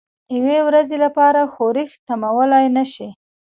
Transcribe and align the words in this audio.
یوې 0.37 0.59
ورځې 0.67 0.97
لپاره 1.05 1.49
ښورښ 1.53 1.91
تمویلولای 2.07 2.65
نه 2.77 2.85
شي. 2.93 3.09